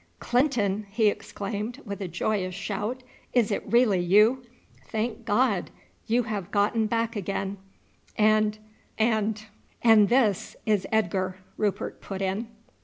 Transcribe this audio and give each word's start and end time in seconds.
"Clinton!" 0.19 0.87
he 0.89 1.09
exclaimed 1.09 1.79
with 1.85 2.01
a 2.01 2.07
joyous 2.07 2.55
shout; 2.55 3.03
"is 3.33 3.51
it 3.51 3.61
really 3.71 3.99
you? 3.99 4.43
Thank 4.87 5.25
God, 5.25 5.69
you 6.07 6.23
have 6.23 6.49
got 6.49 6.89
back 6.89 7.15
again, 7.15 7.57
and 8.17 8.57
and" 8.97 9.45
"And 9.83 10.09
this 10.09 10.55
is 10.65 10.87
Edgar," 10.91 11.37
Rupert 11.55 12.01
put 12.01 12.19
in. 12.19 12.47